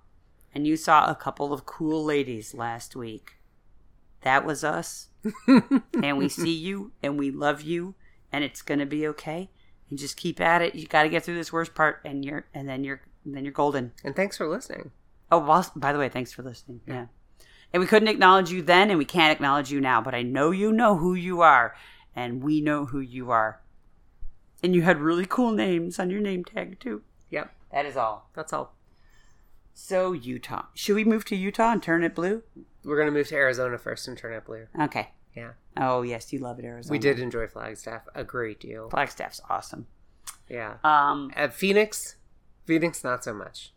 [0.55, 3.39] and you saw a couple of cool ladies last week,
[4.23, 5.09] that was us.
[6.03, 7.95] and we see you and we love you
[8.33, 9.51] and it's going to be okay.
[9.91, 10.75] and just keep at it.
[10.77, 13.45] You got to get through this worst part and you're and then you're and then
[13.45, 13.93] you're golden.
[14.05, 14.93] and thanks for listening.
[15.33, 16.81] Oh, well, by the way, thanks for listening.
[16.87, 17.07] Yeah.
[17.73, 20.51] And we couldn't acknowledge you then and we can't acknowledge you now, but I know
[20.51, 21.77] you know who you are
[22.17, 23.61] and we know who you are.
[24.63, 27.03] And you had really cool names on your name tag too.
[27.31, 28.29] Yep, That is all.
[28.35, 28.75] that's all.
[29.73, 30.65] So Utah.
[30.75, 32.43] Should we move to Utah and turn it blue?
[32.85, 34.67] We're gonna move to Arizona first and turn it blue.
[34.79, 35.11] Okay.
[35.37, 36.91] Yeah, Oh yes, you love it, Arizona.
[36.93, 38.91] we did enjoy Flagstaff a great deal.
[38.91, 39.87] Flagstaff's awesome.
[40.49, 42.17] Yeah, Um, at Phoenix,
[42.67, 43.73] Phoenix, not so much.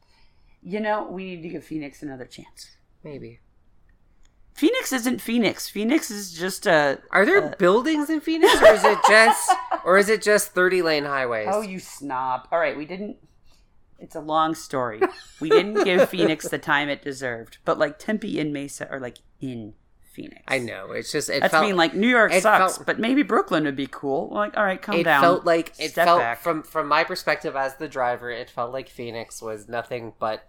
[0.64, 2.78] You know, we need to give Phoenix another chance.
[3.04, 3.40] Maybe.
[4.54, 5.68] Phoenix isn't Phoenix.
[5.68, 7.02] Phoenix is just a.
[7.12, 9.52] Are there Uh, buildings in Phoenix, or is it just,
[9.84, 11.50] or is it just thirty lane highways?
[11.52, 12.48] Oh, you snob.
[12.52, 13.18] All right, we didn't.
[14.00, 15.02] It's a long story.
[15.40, 19.20] We didn't give Phoenix the time it deserved, but like Tempe and Mesa are like
[19.42, 19.74] in
[20.14, 20.42] Phoenix.
[20.48, 20.92] I know.
[20.92, 23.76] It's just it That's felt mean like New York sucks, felt- but maybe Brooklyn would
[23.76, 24.30] be cool.
[24.32, 25.24] Like, all right, calm it down.
[25.24, 26.40] It felt like it felt back.
[26.42, 28.30] from from my perspective as the driver.
[28.30, 30.48] It felt like Phoenix was nothing but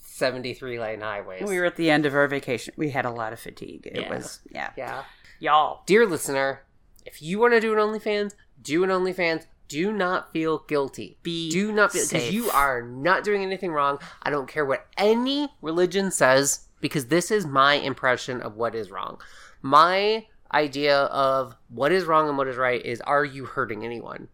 [0.00, 1.42] seventy three lane highways.
[1.48, 2.74] we were at the end of our vacation.
[2.76, 3.86] We had a lot of fatigue.
[3.86, 4.10] It Yeah.
[4.10, 5.02] was yeah, yeah.
[5.38, 5.82] y'all.
[5.86, 6.62] Dear listener,
[7.06, 9.46] if you want to do an OnlyFans, do an OnlyFans.
[9.68, 11.16] Do not feel guilty.
[11.22, 14.00] Be do not feel because you are not doing anything wrong.
[14.20, 18.90] I don't care what any religion says because this is my impression of what is
[18.90, 19.20] wrong.
[19.62, 24.28] My idea of what is wrong and what is right is are you hurting anyone?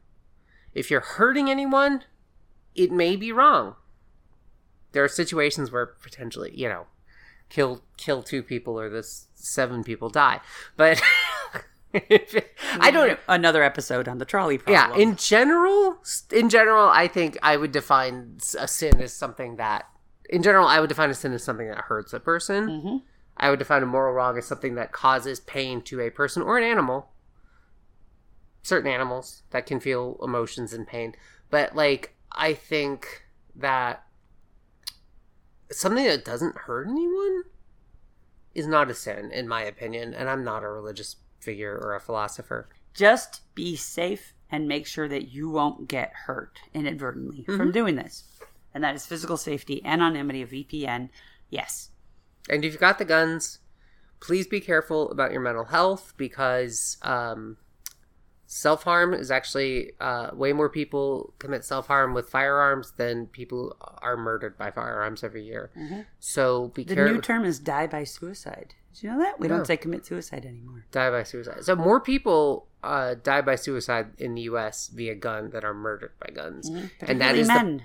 [0.75, 2.05] If you're hurting anyone,
[2.75, 3.77] it may be wrong.
[4.93, 6.87] There are situations where potentially, you know,
[7.49, 10.41] kill kill two people or this seven people die.
[10.77, 11.03] But
[11.95, 13.17] I don't know.
[13.29, 14.99] Another episode on the trolley problem.
[14.99, 15.99] yeah in general
[16.31, 19.89] in general i think i would define a sin as something that
[20.31, 23.03] in general i would define a sin as something that hurts a person Mhm.
[23.37, 26.59] i would define a moral wrong as something that causes pain to a person or
[26.59, 27.11] an animal
[28.63, 31.15] certain animals that can feel emotions and pain
[31.51, 34.05] but like i think that
[35.71, 37.43] something that doesn't hurt anyone
[38.55, 42.01] is not a sin in my opinion and i'm not a religious figure or a
[42.01, 47.57] philosopher Just be safe and make sure that you won't get hurt inadvertently Mm-hmm.
[47.57, 48.25] from doing this.
[48.77, 51.09] And that is physical safety, anonymity of VPN.
[51.49, 51.89] Yes.
[52.51, 53.61] And if you've got the guns,
[54.21, 57.57] please be careful about your mental health because um,
[58.47, 63.77] self harm is actually uh, way more people commit self harm with firearms than people
[64.03, 65.71] are murdered by firearms every year.
[66.21, 67.15] So be The careful.
[67.15, 68.75] new term is die by suicide.
[68.95, 69.41] Did you know that?
[69.41, 69.57] We No.
[69.57, 70.85] don't say commit suicide anymore.
[70.93, 71.65] die by suicide.
[71.65, 74.89] So more people uh, die by suicide in the U.S.
[74.89, 76.69] via gun that are murdered by guns,
[77.01, 77.77] and that is men.
[77.79, 77.83] the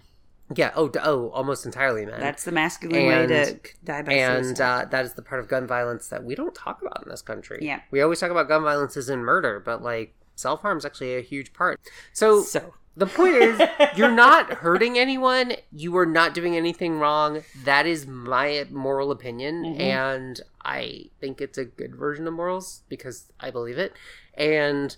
[0.55, 2.19] yeah oh oh almost entirely men.
[2.19, 4.83] That's the masculine way to die by and suicide.
[4.83, 7.21] uh, that is the part of gun violence that we don't talk about in this
[7.21, 7.59] country.
[7.61, 7.81] Yeah.
[7.91, 11.15] we always talk about gun violence as in murder, but like self harm is actually
[11.15, 11.79] a huge part.
[12.13, 13.61] So, so the point is,
[13.95, 15.53] you're not hurting anyone.
[15.71, 17.43] You are not doing anything wrong.
[17.63, 19.81] That is my moral opinion, Mm-hmm.
[19.81, 23.93] and I think it's a good version of morals because I believe it.
[24.33, 24.95] And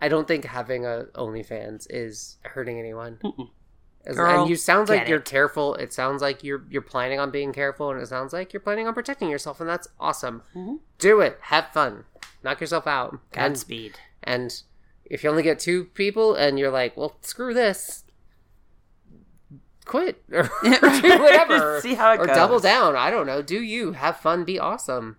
[0.00, 3.18] I don't think having a OnlyFans is hurting anyone.
[4.04, 5.74] As- Girl, and you sounds like you're careful.
[5.76, 8.88] It sounds like you're you're planning on being careful, and it sounds like you're planning
[8.88, 10.42] on protecting yourself, and that's awesome.
[10.56, 10.76] Mm-hmm.
[10.98, 11.38] Do it.
[11.42, 12.04] Have fun.
[12.42, 13.12] Knock yourself out.
[13.12, 13.98] And, Godspeed.
[14.24, 14.52] and
[15.04, 18.02] if you only get two people, and you're like, well, screw this,
[19.84, 21.80] quit or do whatever.
[21.82, 22.36] See how it or goes.
[22.36, 22.96] double down.
[22.96, 23.42] I don't know.
[23.42, 24.44] Do you have fun?
[24.44, 25.16] Be awesome.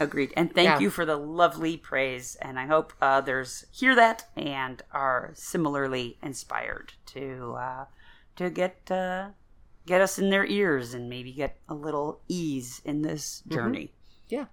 [0.00, 0.32] Agreed.
[0.36, 0.78] And thank Yeah.
[0.78, 2.36] you for the lovely praise.
[2.40, 7.84] And I hope others hear that and are similarly inspired to uh,
[8.36, 9.28] to get uh,
[9.86, 13.54] get us in their ears and maybe get a little ease in this Mm-hmm.
[13.54, 13.92] journey.
[14.28, 14.46] Yeah.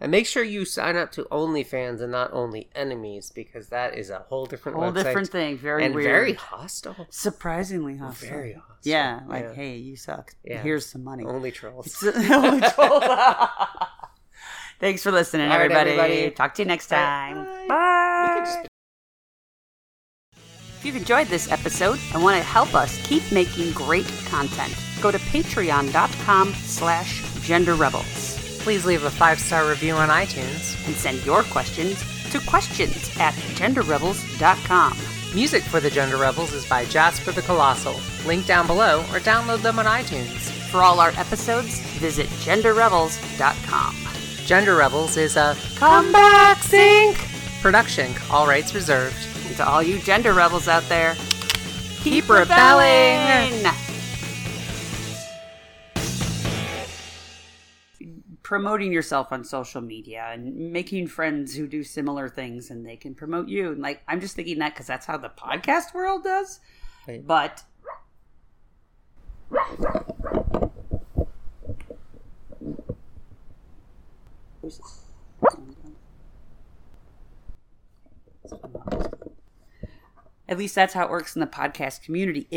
[0.00, 4.10] And make sure you sign up to OnlyFans and not Only Enemies because that is
[4.10, 5.58] a whole different Whole website different thing.
[5.58, 6.04] Very and weird.
[6.06, 7.08] very hostile.
[7.10, 8.28] surprisingly hostile.
[8.30, 8.76] Very hostile.
[8.84, 9.54] Yeah, like Yeah.
[9.54, 10.36] hey, you suck.
[10.44, 10.62] Yeah.
[10.62, 11.24] Here's some money.
[11.24, 12.00] Only trolls.
[12.04, 13.02] Only trolls.
[14.78, 15.90] Thanks for listening, All right, everybody.
[15.98, 16.30] everybody.
[16.30, 17.44] Talk to you next time.
[17.66, 18.44] bye.
[18.54, 18.68] Bye.
[20.88, 25.18] You've enjoyed this episode and want to help us keep making great content, go to
[25.18, 30.86] patreon.com slash genderrebels Please leave a five star review on iTunes.
[30.86, 34.98] and send your questions to questions at genderrebels.com.
[35.34, 37.98] Music for the Gender Rebels is by Jasper the Colossal.
[38.26, 40.50] Link down below or download them on iTunes.
[40.70, 43.96] For all our episodes, visit genderrebels.com.
[44.44, 47.16] Gender Rebels is a Comeback Sync
[47.62, 49.27] production, all rights reserved.
[49.58, 51.16] And to all you gender rebels out there,
[52.02, 53.66] Keep rebelling!
[58.44, 63.16] Promoting yourself on social media and making friends who do similar things and they can
[63.16, 63.72] promote you.
[63.72, 66.60] And like, I'm just thinking that because that's how the podcast world does.
[67.08, 67.26] Right.
[67.26, 67.64] But
[80.48, 82.46] At least that's how it works in the podcast community.
[82.50, 82.56] If